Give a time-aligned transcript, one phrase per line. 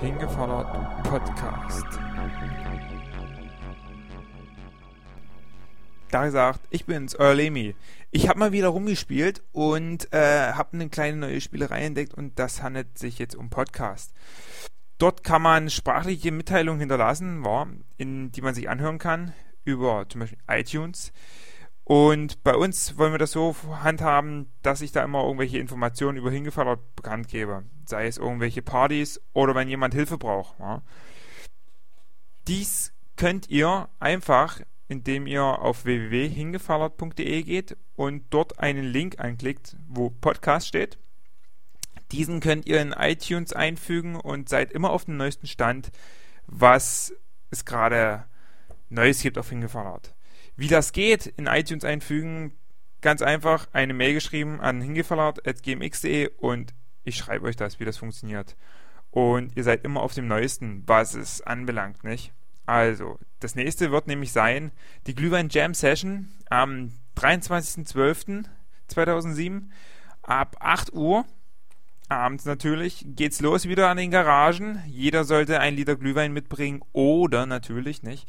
[0.00, 1.86] Hingefallert Podcast.
[6.10, 7.74] Da gesagt, ich bin's, euer Lemi.
[8.10, 12.62] Ich habe mal wieder rumgespielt und äh, habe eine kleine neue Spielerei entdeckt und das
[12.62, 14.12] handelt sich jetzt um Podcast.
[14.98, 17.44] Dort kann man sprachliche Mitteilungen hinterlassen,
[17.96, 19.32] in die man sich anhören kann
[19.64, 21.12] über zum Beispiel iTunes.
[21.92, 26.30] Und bei uns wollen wir das so handhaben, dass ich da immer irgendwelche Informationen über
[26.30, 27.64] Hingefallert bekannt gebe.
[27.84, 30.58] Sei es irgendwelche Partys oder wenn jemand Hilfe braucht.
[30.58, 30.80] Ja.
[32.48, 40.08] Dies könnt ihr einfach, indem ihr auf www.hingefallert.de geht und dort einen Link anklickt, wo
[40.08, 40.96] Podcast steht.
[42.10, 45.90] Diesen könnt ihr in iTunes einfügen und seid immer auf dem neuesten Stand,
[46.46, 47.12] was
[47.50, 48.24] es gerade
[48.88, 50.14] Neues gibt auf Hingefallert.
[50.56, 52.52] Wie das geht, in iTunes einfügen,
[53.00, 58.56] ganz einfach eine Mail geschrieben an hingefallert.gmx.de und ich schreibe euch das, wie das funktioniert.
[59.10, 62.32] Und ihr seid immer auf dem Neuesten, was es anbelangt, nicht?
[62.64, 64.70] Also, das nächste wird nämlich sein
[65.06, 69.64] die Glühwein Jam Session am 23.12.2007
[70.22, 71.26] ab 8 Uhr.
[72.08, 74.82] Abends natürlich geht's los wieder an den Garagen.
[74.86, 78.28] Jeder sollte ein Liter Glühwein mitbringen oder natürlich nicht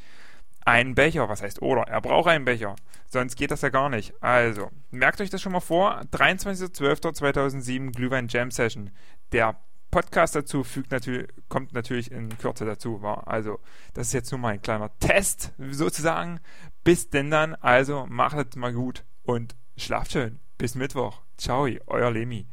[0.66, 1.30] einen Becher.
[1.30, 1.84] Was heißt oder?
[1.84, 2.76] Er braucht einen Becher.
[3.08, 4.14] Sonst geht das ja gar nicht.
[4.22, 6.02] Also, merkt euch das schon mal vor.
[6.12, 8.92] 23.12.2007 Glühwein Jam Session.
[9.32, 9.60] Der
[9.92, 13.02] Podcast dazu fügt natürlich, kommt natürlich in Kürze dazu.
[13.02, 13.28] War.
[13.28, 13.60] Also,
[13.94, 16.40] das ist jetzt nur mal ein kleiner Test sozusagen.
[16.84, 17.56] Bis denn dann.
[17.56, 20.40] Also, macht es mal gut und schlaft schön.
[20.58, 21.22] Bis Mittwoch.
[21.38, 22.48] Ciao, euer Lemi.